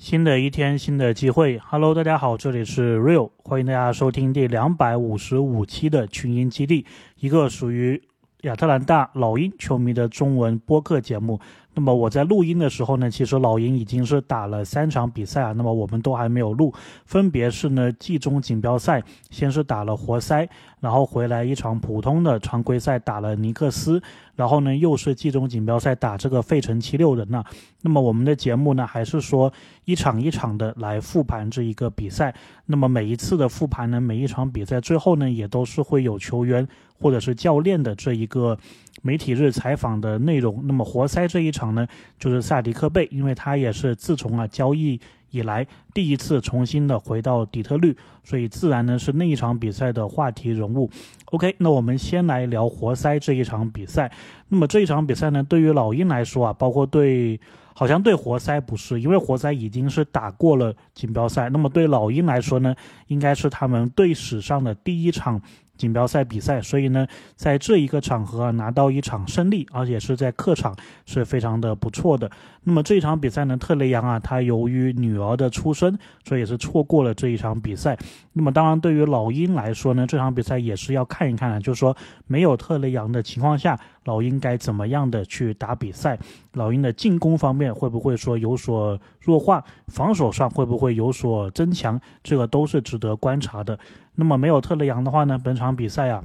[0.00, 1.58] 新的一天，新的机会。
[1.58, 6.86] Hello，大家好，这里是 Real，欢迎大家收听第两百五十五期的群英基地，
[7.18, 8.00] 一个属于
[8.40, 11.38] 亚特兰大老鹰球迷的中文播客节目。
[11.74, 16.72] 那么我在录音的时候呢，其实老鹰已经是打了三场比赛啊，那么我们都还没有录，
[17.04, 20.48] 分别是呢季中锦标赛，先是打了活塞，
[20.80, 24.02] 然后回来一场普通的常规赛打了尼克斯，
[24.34, 27.44] 然后呢又是季中锦标赛打这个费城七六人呐。
[27.82, 29.52] 那么我们的节目呢，还是说
[29.84, 32.34] 一场一场的来复盘这一个比赛。
[32.66, 36.66] 那么每一次的复盘呢，每一场比赛最后呢，也都是会有球员
[36.98, 38.58] 或者是教练的这一个。
[39.02, 41.86] 媒体日采访的内容，那么活塞这一场呢，
[42.18, 50.90] 就是萨迪克贝，因为他也是自从啊交易以来第一次重新的回到底特律，所以自然呢是那一场比赛的话题人物。
[51.26, 54.10] OK，那我们先来聊活塞这一场比赛。
[54.48, 57.40] 那么这一场比赛呢，对于老鹰来说啊，包括对，
[57.74, 61.48] 好像对活塞不是，因为活塞已经是打过了锦标赛。
[61.48, 62.74] 那么对老鹰来说呢，
[63.06, 65.40] 应该是他们队史上的第一场。
[65.80, 72.30] 锦标赛比赛，所以呢，在这一个场合啊，拿到一场胜利，而且是在客场，是非常的不错的。
[72.64, 77.96] 那么这一场比赛呢，特雷杨啊，他由于女儿的出生，所以也是错过了这一场比赛。
[78.34, 86.18] 那么当然，对于老鹰来说呢，这场比赛也是要看一看啊，就是说没有特雷杨的情况下，老鹰该怎么样的去打比赛？
[86.54, 89.62] 老鹰的进攻方面会不会说有所弱化？
[89.88, 92.00] 防守上会不会有所增强？
[92.22, 93.78] 这个都是值得观察的。
[94.14, 95.38] 那么没有特雷杨的话呢？
[95.42, 96.24] 本场比赛啊，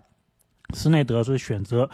[0.73, 1.89] 斯内德是选择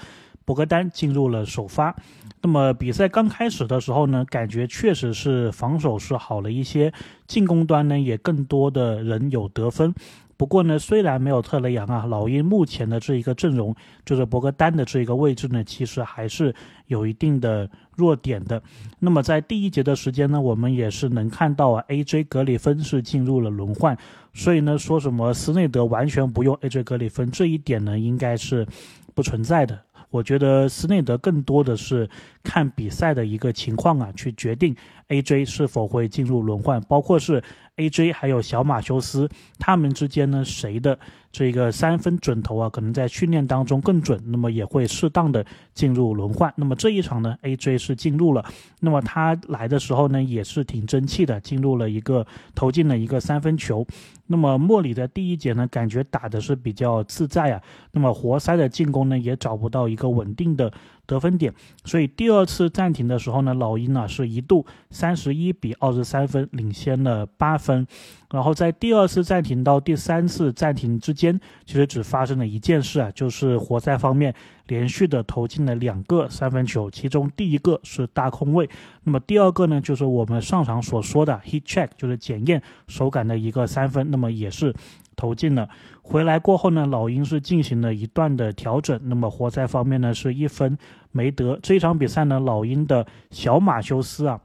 [0.46, 1.96] 博格丹进入了首发。
[2.44, 6.92] 那么比赛刚开始的时候呢，感觉确实是防守是好了一些，
[7.28, 9.94] 进攻端呢也更多的人有得分。
[10.42, 16.52] 不过呢，虽然没有特雷杨啊，老鹰目前的这一个阵容，就是博格丹的这一个位置呢，其实还是
[16.88, 18.60] 有一定的弱点的。
[18.98, 22.24] 那么在第一节的时间呢，我们也是能看到啊，A.J.
[22.24, 23.96] 格里芬是进入了轮换，
[24.34, 26.82] 所以呢，说什么斯内德完全不用 A.J.
[26.86, 28.66] 格里芬这一点呢，应该是
[29.14, 29.80] 不存在的。
[30.10, 32.10] 我觉得斯内德更多的是
[32.44, 34.76] 看比赛的一个情况啊，去决定
[35.12, 35.46] A.J.
[35.46, 37.44] 是否会进入轮换，包括是。
[37.78, 38.12] A.J.
[38.12, 39.28] 还有小马修斯，
[39.58, 41.00] 他们之间呢，谁的
[41.32, 46.54] 这个三分准头啊，可能在训练当中更准，那么也会适当的进入轮换。
[46.58, 47.78] 那么这一场呢，A.J.
[47.78, 48.46] 是进入了，
[48.82, 53.88] 那么他来的时候呢，也是挺争气的，进入了一个投进了一个三分球。
[54.28, 57.62] 那么莫里的第一节呢，感觉打的是比较自在啊。
[57.94, 60.72] 那么活塞的进攻呢，也找不到一个稳定的
[61.06, 61.54] 得分点，
[61.84, 67.86] 所以第二次暂停的时候呢，老鹰啊是一度三十一比二十三分领先了八分。
[68.32, 74.34] 然后在第二次暂停到第三次暂停之间，其实只发生了一件事啊，就是活塞方面
[74.68, 78.70] 连续的投进了两个三分球，其中第一个是大空位，
[79.04, 84.74] 那么第二个呢，就是我们上场所说的 heat check，就是检验手感的一个三分，那么也是
[85.18, 85.68] 投进了。
[86.12, 90.78] 回来过后呢，老鹰是进行了一段的调整，那么活塞方面呢是一分
[91.14, 91.58] 没得。
[91.64, 94.38] 这场比赛呢，老鹰的小马修斯啊。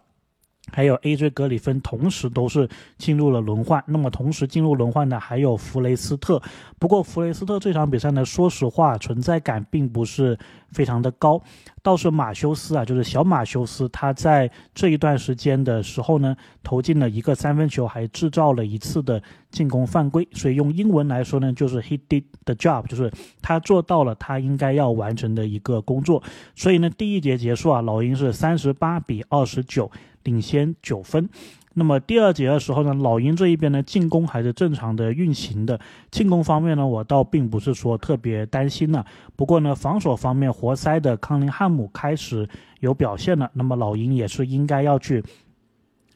[0.73, 1.31] 还有 A.J.
[1.31, 2.69] 格里芬同时都是
[2.99, 6.43] 进入了轮换，那么同时进入轮换的还有弗雷斯特。
[6.79, 10.39] 不过弗雷斯特这场比赛呢，说实话存在感并不是
[10.71, 11.41] 非常的高。
[11.83, 19.23] 倒是马修斯啊，就是小马修斯，他在这一段时间的时候呢，投进了一个三分球，还制造了一次的
[19.53, 20.27] 进攻犯规。
[20.33, 23.11] 所以用英文来说呢，就是 he did the job，就是
[23.41, 26.21] 他做到了他应该要完成的一个工作。
[26.57, 29.89] 所以呢，第一节结束啊，老鹰是三十八比二十九。
[30.27, 31.29] 领先九分，
[31.75, 35.79] 那么第二节的时候呢，老鹰这一边呢进攻还是正常的运行的。
[36.11, 39.05] 进攻方面呢，我倒并不是说特别担心呢。
[39.37, 42.49] 不过呢，防守方面，活塞的康宁汉姆开始
[42.81, 43.49] 有表现了。
[43.55, 45.23] 那么老鹰也是应该要去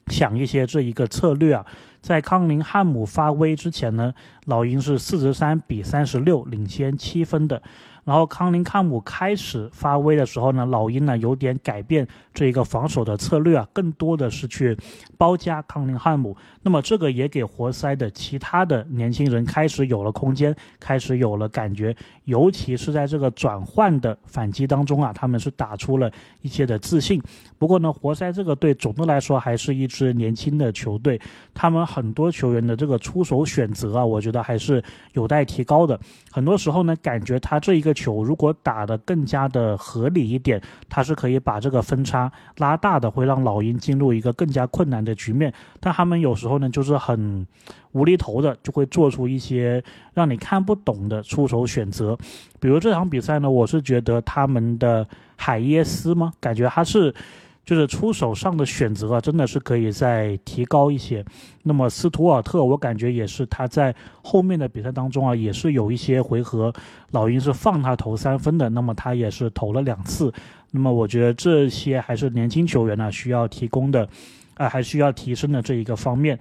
[0.08, 1.64] 想一些这一个策略啊。
[2.00, 4.12] 在康宁汉姆发威之前呢，
[4.46, 7.62] 老鹰是四十三比三十六领先七分的。
[8.10, 12.04] 然后康宁汉姆开始发威的时候呢，老鹰呢有点改变
[12.34, 14.76] 这一个防守的策略啊，更多的是去
[15.16, 16.36] 包夹康宁汉姆。
[16.60, 21.94] 那么这个也给活塞的其他的年轻人开始有了空间，开始有了感觉，
[22.30, 26.10] 尤其是在这个转换的反击当中啊，他们是打出了
[26.40, 27.22] 一些的自信。
[27.58, 31.20] 不过呢，活塞这个队总的来说还是一支年轻的球队，
[31.52, 34.82] 他们很多球员的这个出手选择啊，我觉得还是
[35.12, 36.00] 有待提高的。
[36.32, 37.90] 很多时候呢，感觉他这一个。
[38.00, 45.52] 球如果打得更加的合理一点，他是可以把这个分差拉大的，会让老鹰进入一个更加困难的局面。
[45.80, 47.46] 但他们有时候呢，就是很
[47.92, 49.82] 无厘头的，就会做出一些
[50.14, 52.16] 让你看不懂的出手选择。
[52.58, 55.06] 比如这场比赛呢，我是觉得他们的
[55.36, 56.32] 海耶斯吗？
[56.40, 57.14] 感觉他是。
[57.62, 61.24] 就是出手上的选择啊，真的是可以再提高一些。
[61.62, 66.74] 那么斯图尔特，我感觉也是他在后面的比赛当中啊，也是有一些回合
[67.12, 70.32] 老鹰是放他投三分的，那么他也是投了两次。
[70.72, 74.08] 那么我觉得这些还是年轻球员呢需要提供的，
[74.54, 76.36] 啊，还需要提升的这一个方面。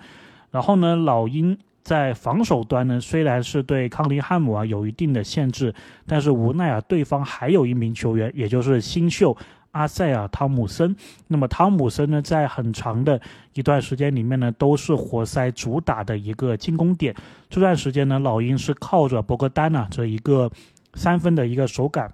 [0.51, 1.57] 然后呢，老鹰。
[1.81, 5.73] 在防守端呢，虽然是对康尼汉姆啊有一定的限制，
[6.05, 9.35] 但是无奈啊，对方还有一名球员，也就是新秀
[9.71, 10.95] 阿塞尔汤姆森。
[11.29, 13.19] 那么汤姆森呢，在很长的
[13.55, 17.15] 一段时间里面呢，都是活塞主打的一个进攻点。
[17.49, 20.51] 这段时间呢，老鹰是靠着博格丹呐这一个
[20.93, 22.13] 三分的一个手感。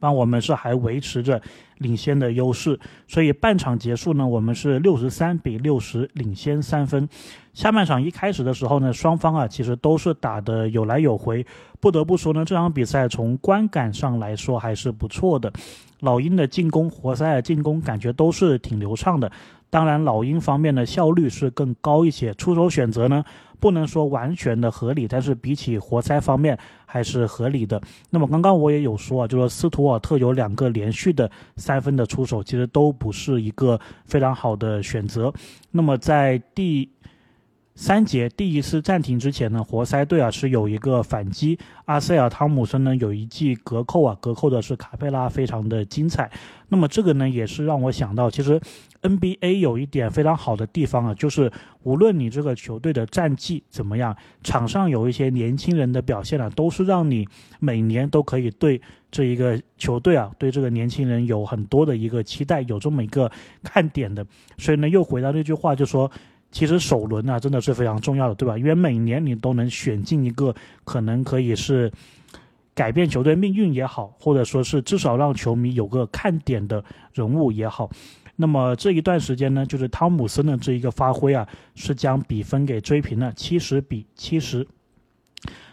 [0.00, 1.40] 帮我们是还维持着
[1.78, 7.08] 领先的优势，所以半场结束呢，我们是六十三比六十领先三分。
[7.52, 11.46] 下半场一开始的时候呢，双方啊其实都是打的有来有回。
[11.78, 15.52] 不得不说呢，这场比赛从观感上来说还是不错的。
[16.00, 19.30] 老鹰的进攻，活塞的进攻感觉都是挺流畅的。
[19.70, 23.24] 当然，老鹰方面的效率是更高一些，出手选择呢
[23.58, 27.80] 不能说完全的合理，但是比起活塞方面还是合理的。
[28.10, 35.32] 那么刚刚我也有说啊，就说斯图尔特有两个连续的三分的出手，其实都不是一个非常好的选择。
[35.70, 36.88] 那么在第。
[37.80, 46.30] 三节第一次暂停之前呢，活塞队啊是有一个反击，阿塞尔汤姆森呢有一记隔扣啊，隔扣的是卡佩拉，非常的精彩。
[46.68, 48.60] 那么这个呢也是让我想到，其实
[49.00, 51.50] NBA 有一点非常好的地方啊，就是
[51.82, 57.26] 无论你这个球队的战绩怎么样，场上有一些年轻人的表现啊，都是让你
[57.60, 58.78] 每年都可以对
[59.10, 63.32] 这一个球队啊，对这个年轻人有很多的一个期待，有这么一个
[63.62, 64.26] 看点的。
[64.58, 66.12] 所以呢，又回到那句话，就说。
[66.50, 68.58] 其实首轮啊，真的是非常重要的，对吧？
[68.58, 70.54] 因为每年你都能选进一个
[70.84, 71.90] 可能可以是
[72.74, 77.90] 改变球队命运也好，或者说是至少让球迷有个看点的人物也好。
[78.36, 84.66] 那么这一段时间呢，就是汤姆森的这一个发挥啊，是将比分给追平了，七十比七十。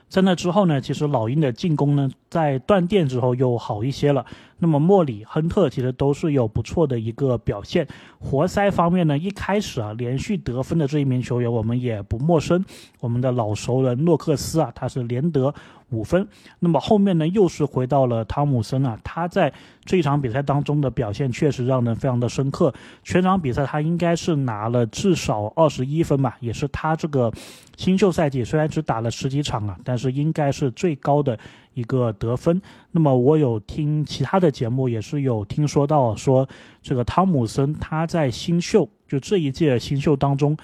[0.09, 4.25] 在那之后呢，其实老鹰的进攻呢，在断电之后又好一些了。
[4.59, 7.87] 那么莫里、亨特其实都是有不错的一个表现。
[8.19, 12.65] 活塞方面呢，一开始啊，连续得分的这一名球员我们也不陌生，
[12.99, 15.53] 我们的老熟人诺克斯啊，他是连得。
[15.89, 16.27] 五分，
[16.59, 19.53] 那么后面呢又是回到了汤姆森啊，他在
[19.85, 22.73] 这一场比赛当中的表现确实让人非常的深刻。
[23.03, 27.31] 全场比赛他应该是拿了至少二十一分吧，也是他这个
[27.77, 31.39] 新秀赛季虽然只打了十几场啊，但是应该是最高的
[31.73, 32.61] 一个得分。
[32.91, 36.47] 那么我有听其他的节目，也是有听说到说
[36.81, 40.57] 这个汤姆森他在新秀就这一届新秀当中。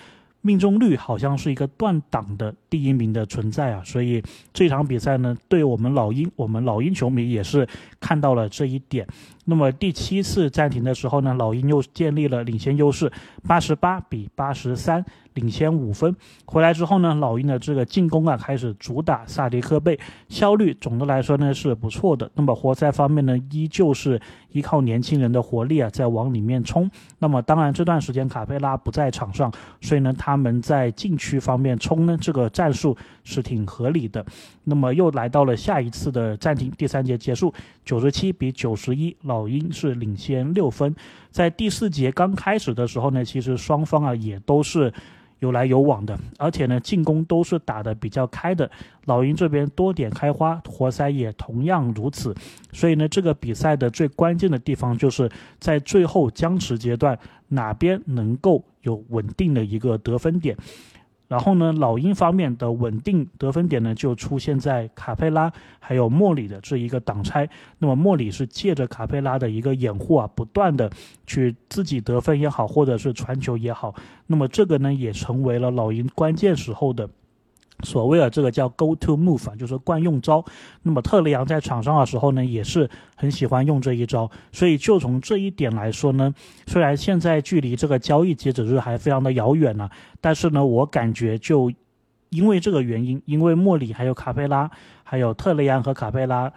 [0.45, 4.21] 命中率好像是一个断档的第一名的存在啊，所以
[4.51, 7.65] 这场比赛呢，对我们老鹰，我们老鹰球迷也是
[8.01, 9.07] 看到了这一点。
[9.45, 13.11] 那么第七次暂停的时候呢，老鹰又建立了领先优势，
[13.47, 15.03] 八十八比八十三。
[15.33, 19.99] 领先五分，回来之后呢，老鹰的这个进攻啊开始主打萨迪克贝，
[20.29, 22.29] 效率总的来说呢是不错的。
[22.35, 26.87] 那么活塞方面呢，依旧是依靠年轻人的活力啊在往里面冲。
[27.17, 29.51] 那么当然这段时间卡佩拉不在场上，
[29.81, 34.23] 所以呢他们在禁区方面冲呢这个战术是挺合理的。
[34.65, 37.51] 那么又来到了下一次的暂停，第三节结束，
[37.83, 40.95] 九十七比九十一，老鹰是领先六分。
[41.31, 44.93] 在第四节刚开始的时候呢，其实双方啊也都是。
[45.39, 48.71] 有来有往的，而且呢，进攻都是打得比较开的。
[49.03, 52.33] 老鹰这边多点开花，活塞也同样如此。
[52.71, 60.55] 所以呢，这个比赛的最关键的地方就是在最后僵持阶段，哪边能够有稳定的一个得分点。
[61.33, 67.49] 然后呢，老鹰方面的稳定得分点呢，就出现在卡佩拉还有莫里的这一个挡拆。
[67.79, 70.87] 那么莫里是借着卡佩拉的一个掩护啊，不断的
[71.25, 73.95] 去自己得分也好，或者是传球也好。
[74.27, 77.09] 那么这个呢，也成为了老鹰关键时候的。
[77.81, 80.45] 所谓的这个叫 go to move 啊，就是惯用招。
[80.83, 84.29] 那么特雷杨在场上的时候呢，也是很喜欢用这一招。
[84.51, 86.33] 所以就从这一点来说呢，
[86.67, 89.89] 虽然现在距离这个交易截止日还非常的遥远呢，
[90.21, 91.69] 但是呢，我感觉就
[92.29, 94.69] 因为这个原因，因为莫里还有卡佩拉，
[95.03, 96.49] 还有特雷杨和卡佩拉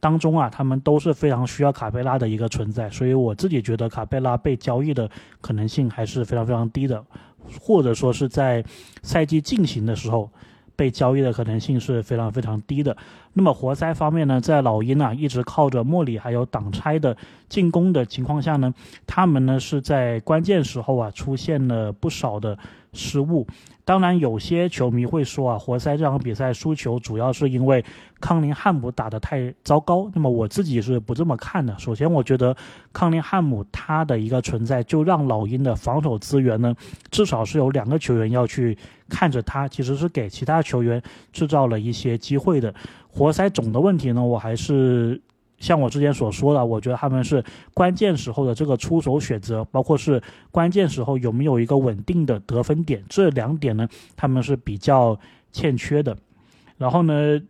[0.00, 2.90] 当中啊，他们都是非常需要卡佩拉的一个存在。
[2.90, 5.08] 所以我自己觉得卡佩拉被交易的
[5.40, 7.02] 可能性还是非常非常低的，
[7.58, 8.62] 或者说是在
[9.02, 10.28] 赛季进行的时候。
[10.76, 12.96] 被交易的可能性是非常非常低的。
[13.32, 17.16] 那么活塞方面呢，在老鹰啊一直靠着莫里还有挡拆的
[17.48, 18.72] 进攻的情况下呢，
[19.06, 22.58] 他们呢是在关键时候啊出现了不少的
[22.94, 23.46] 失误。
[23.84, 27.84] 当然，有些球迷会说啊，活塞这场比赛输球主要是因为
[28.18, 30.10] 康宁汉姆打得太糟糕。
[30.14, 31.78] 那么我自己是不这么看的。
[31.78, 32.56] 首先，我觉得
[32.94, 36.74] 康宁汉姆他的一个存在，就让老鹰的防守资源呢，
[37.10, 38.78] 至少是有两个球员要去
[39.10, 42.74] 看着他，其实是给其他球员制造了一些机会的。
[43.10, 45.20] 活塞总的问题呢，我还是。
[45.58, 47.42] 像我之前所说的，我觉得他们是
[47.72, 55.18] 关键时候的这个出手选择，包括是关键时候有没有一个稳定的得分点，这两点呢，他们是比较
[55.52, 56.16] 欠缺的。
[56.76, 57.40] 然后呢，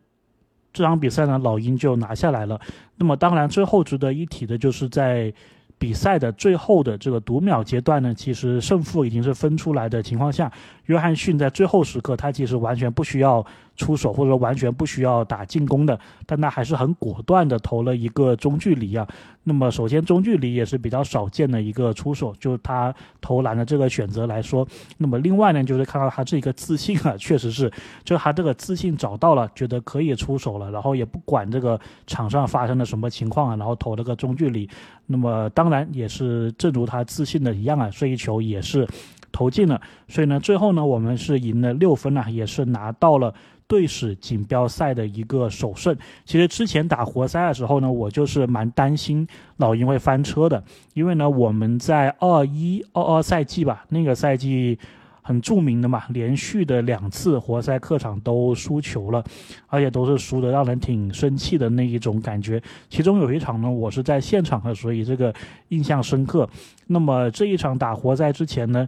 [0.72, 2.60] 这场比赛呢，老鹰就拿下来了。
[2.96, 5.32] 那么当然，最后值得一提的就是在。
[5.76, 10.50] 比赛的最后的这个读秒阶段呢，其实胜负已经是分出来的情况下，
[10.86, 13.44] 约翰逊在最后时刻，他其实完全不需要
[13.76, 19.06] 出手，或者说完全不需要打进攻的，但他还是很果断的投了一个中距离啊。
[19.46, 24.66] 那么首先中距离也是比较少见的一个出手，就是他投篮的这个选择来说。
[24.96, 27.70] 那么另外呢，就是看到他这个自信啊，确实是，
[28.04, 34.68] 就他这个自信找到了，觉得可以出手了，然后也不管这个场上发生了什么情况啊，然后投了个中距离。
[35.06, 38.88] 那么当然也是正如他自信的一样啊，这一球也是
[39.34, 39.80] 投进了。
[40.06, 43.34] 所以呢，最后呢，我们是赢了六分啊，也是拿到了。
[43.66, 45.96] 队史锦标赛的一个首胜。
[46.26, 49.26] 其实之前打活塞的时候呢，我就是蛮担心
[49.56, 50.62] 老鹰会翻车的，
[50.92, 54.78] 因为呢，我们在二一二二赛季吧，那个赛季
[55.22, 59.24] 很著名的嘛，连续的两次活塞客场都输球了，
[59.68, 62.62] 而且都是输的让人挺生气的那一种感觉。
[62.90, 65.34] 其中有一场呢，我是在现场的，所以这个
[65.68, 66.46] 印象深刻。
[66.88, 68.86] 那么这一场打活塞之前呢？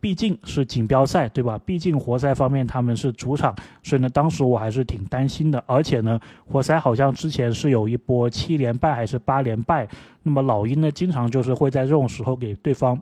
[0.00, 1.58] 毕竟是锦标赛，对吧？
[1.64, 5.62] 毕竟活塞方面他们是主场，所以呢，当时我还是挺担心的。
[5.66, 9.88] 而且呢，活塞好像之前是有一波七连败还是八连败，
[10.22, 13.00] 那么老鹰呢，经常就是会在这种时候给对方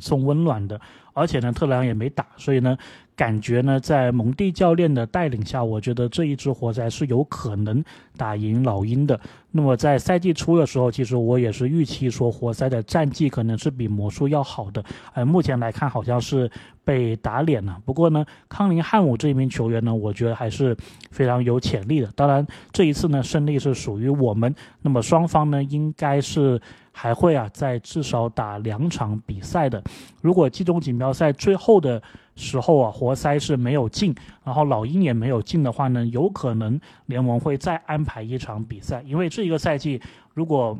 [0.00, 0.80] 送温暖的。
[1.12, 2.76] 而且呢，特雷杨也没打，所以呢。
[3.18, 7.82] 感觉呢，在蒙蒂教练的带领下，我觉得这一支活塞是有可能
[8.16, 9.18] 打赢老鹰的。
[9.50, 14.84] 那么在赛季初的时候，其实我也是预期说活塞的战绩可能是比魔术要好的。
[15.14, 16.48] 呃，目前来看好像是
[16.84, 17.76] 被打脸了。
[17.84, 20.76] 不过呢，康宁汉姆这名球员呢，我觉得还是
[21.10, 22.08] 非常有潜力的。
[22.14, 24.54] 当然，这一次呢，胜利是属于我们。
[24.82, 26.60] 那么双方呢，应该是
[26.92, 29.82] 还会啊，在至少打两场比赛的。
[30.22, 32.00] 如果季中锦标赛最后的。
[32.38, 34.14] 时候啊，活塞是没有进，
[34.44, 40.00] 然后老鹰也没有进的话呢，有可能联盟会再安排一场比赛，因为这一个赛季
[40.34, 40.78] 如果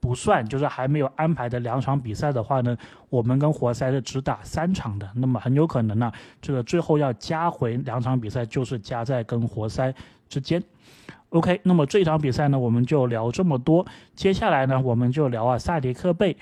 [0.00, 2.76] 不算，就是还没有安排的两场比赛的话呢，
[3.10, 6.10] 我们跟活塞是只打三场的，那么很有可能呢，
[6.40, 9.94] 这个最后要加回两场比赛，就是加在跟活塞
[10.28, 10.60] 之间。
[11.28, 16.36] OK，那么这场比赛呢，我们就聊这么多，接下来呢，我们就聊啊，萨迪克贝。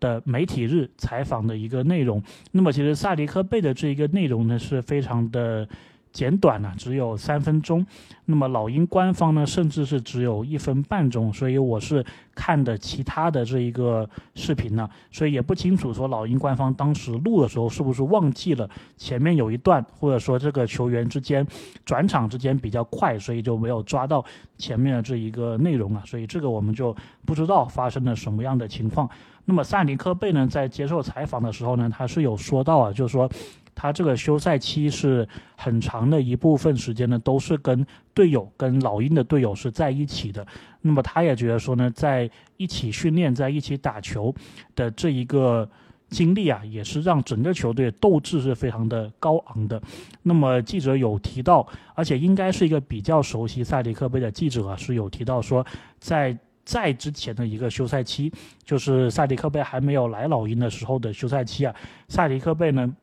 [0.00, 5.68] 的媒体日采访的一个内容，那么其实萨迪克贝的这一个内容呢是非常的
[6.12, 7.86] 简短呢，只有三分钟。
[8.24, 12.04] 那么老鹰官方呢，甚至是只有一分半钟，所以我是
[12.34, 21.46] 看的其他的这一个视频呢，所以也不清楚说老鹰官方当时录的时候是不是忘记了前面有一段，或者说这个球员之间
[21.84, 24.24] 转场之间比较快，所以就没有抓到
[24.58, 26.94] 前面的这一个内容啊，所以这个我们就
[27.26, 29.08] 不知道发生了什么样的情况。
[29.46, 33.28] 那么萨尼克贝呢，在接受采访的时候呢，他是有说到啊，就是说
[33.74, 40.46] 他这个休赛期是很长的一部分时间呢，都是跟队友、跟老鹰的队友是在一起的。
[40.82, 44.32] 那么他也觉得说呢，在一起训练、在一起打球
[44.76, 45.68] 的这一个
[46.08, 49.82] 经历啊，也是让整个球队斗志是非常的高昂的。
[50.22, 55.66] 那么记者有提到，而且应该是一个比较熟悉萨迪克贝的记者啊，是有提到说
[55.98, 56.38] 在。
[56.64, 58.32] 在之前的一个休赛期，
[58.64, 61.74] 就是萨迪克贝还没有来老鹰的时候的休赛期啊，
[62.08, 62.94] 萨迪克贝呢，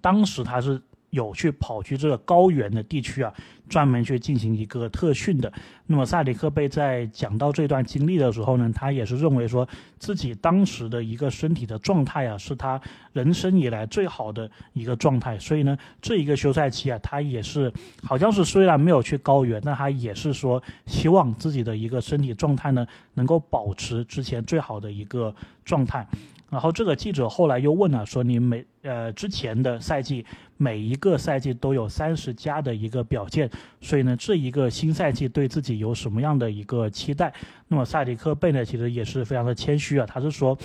[0.00, 0.80] 当时他是。
[1.12, 3.30] 有去跑去这个高原的地区啊，
[3.72, 5.50] 专门去进行一个特训的。
[5.86, 9.66] 那么萨里克贝在讲到这段经历的时候呢，他也是认为说
[9.98, 12.78] 自己当时的一个身体的状态啊，是他
[13.14, 15.38] 人生以来最好的一个状态。
[15.38, 26.06] 所以呢，这一个休赛期啊，他也是好像是虽然没有去高原，但他也是说希望自己的一个身体状态呢，能够保持之前最好的一个状态。
[26.50, 30.22] 然后这个记者后来又问了，说你每呃之前的赛季
[30.58, 33.48] 每一个赛季都有三十加的一个表现，
[33.80, 37.32] 所以呢这一个新赛季对自己有什么样的一个期待？
[37.68, 40.58] 那么萨迪克贝呢其实也是非常的谦虚啊，他是说。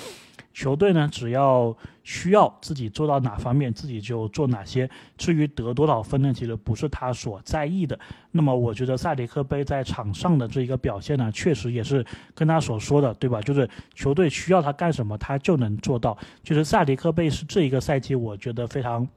[0.53, 4.89] 球队呢，只要需要自己做到哪方面，自己就做哪些。
[5.15, 7.99] 至于得多少分呢，其实不是他所在意的。
[8.31, 13.39] 那么，我觉得萨迪克贝在场上的这一个表现呢，确实也是跟他所说的，对吧？
[13.39, 16.17] 就是球队需要他干什么，他就能做到。
[16.41, 19.07] 就是萨迪克贝是这一个赛季，我觉得非常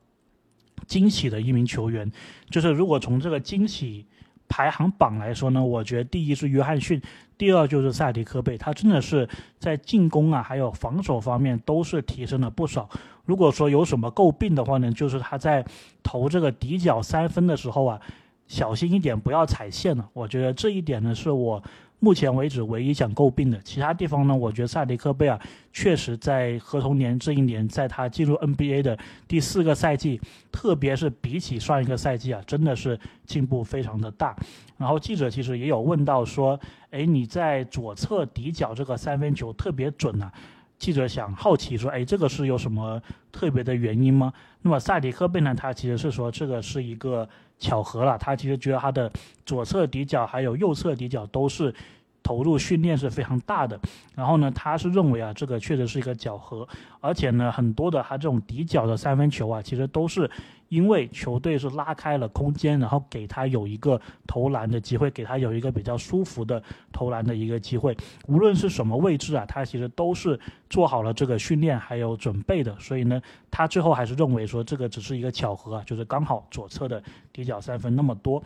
[0.87, 2.11] 惊喜的一名球员。
[2.51, 4.07] 就是如果从这个惊喜。
[4.53, 7.01] 排行榜来说呢，我觉得第一是约翰逊，
[7.39, 9.29] 第二就是塞迪科贝，他真的是
[9.61, 12.91] 在进攻啊，还有防守方面都是提升了不少。
[13.25, 15.65] 如果说有什么诟病的话呢，就是他在
[16.03, 18.01] 投这个底角三分的时候啊，
[18.49, 20.09] 小心一点不要踩线了。
[20.15, 21.63] 我觉得这一点呢是我。
[22.03, 24.35] 目前为止，唯一想诟病的其他地方呢？
[24.35, 25.39] 我觉得萨迪克贝尔
[25.71, 30.19] 确实在合同年这一年，在他进入 NBA 的第四个赛季，
[30.51, 34.35] 特别是比起上一个赛季啊，真的是进步非常的大。
[34.79, 36.59] 然后记者其实也有问到说
[36.91, 40.33] ：“哎，你在左侧底角这个三分球特别准啊？”
[40.79, 42.99] 记者想好奇说：“哎，这个是有什么
[43.31, 45.55] 特别的原因吗？”那么萨迪克贝呢？
[45.55, 47.29] 他其实是说这个是一个。
[47.61, 49.09] 巧合了，他其实觉得他的
[49.47, 51.73] 左侧底角还有右侧底角都是
[52.23, 53.79] 投入训练是非常大的。
[54.15, 56.67] 然后呢，他是认为啊，这个确实是一个巧合，
[57.01, 60.31] 而且呢，很多的他这种底角的三分球啊，其实都是。
[60.71, 66.63] 因为球队是拉开了空间，然后给他有一个投篮的机会，给他有一个比较舒服的
[66.93, 67.97] 投篮的一个机会。
[68.29, 72.73] 无论是什么位置啊，他其实都是做好了这个训练还有准备的。
[72.79, 78.41] 所以呢，他最后还是认为说这个只是一个巧合啊，就是刚好左侧的底角三分那么多。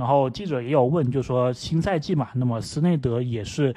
[0.00, 3.72] 然后记者也有问，就说新赛季嘛，那么斯内德也是。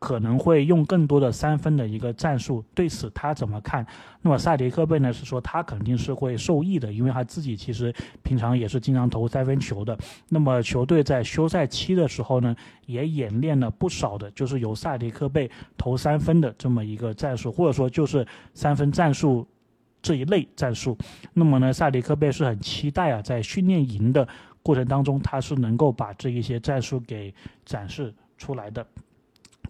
[0.00, 3.84] 可能会用更多的三分的一个战术，对此他怎么看？
[4.22, 7.92] 那么萨迪克贝呢是说他肯定是会受益的，因为他自己其实
[8.22, 9.98] 平常也是经常投三分球的。
[10.28, 12.54] 那么球队在休赛期的时候呢，
[12.86, 19.44] 也演练了不少的，就是由萨迪克贝投三分的这么一个战术，或者说就是三分战术
[20.00, 20.96] 这一类战术。
[21.34, 24.28] 那么呢，萨迪克贝是很期待啊，在训练营的
[24.68, 27.34] 过程当中，他是能够把这一些战术给
[27.64, 28.86] 展示出来的。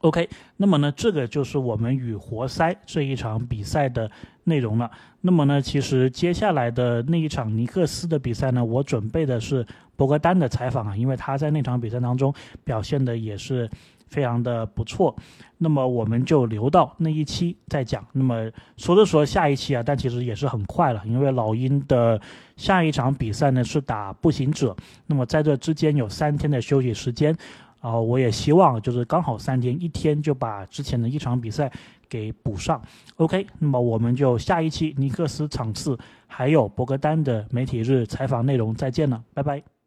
[0.01, 4.09] OK，那么呢，这个就是我们与活塞这一场比赛的
[4.45, 4.89] 内容了。
[5.21, 13.69] 那么呢，其实接下来的那一场尼克斯的比赛呢，我准备的是博格丹的采访啊，因为他在那场比赛当中表现的也是
[14.07, 15.17] 非常的不错。
[15.57, 18.07] 那么我们就留到那一期再讲。
[18.13, 22.21] 那么说着说下一期啊，但其实也是很快了，因为老鹰的
[22.57, 24.77] 下一场比赛呢是打步行者，
[25.09, 27.37] 那么在这之间有三天的休息时间。
[27.81, 31.71] 然后我也希望就是刚好三天，一天就把之前的一场比赛
[32.09, 32.83] 给补上。
[33.17, 39.78] OK，那么我们就下一期尼克斯场次还有博格丹的媒体日采访内容再见了，拜拜。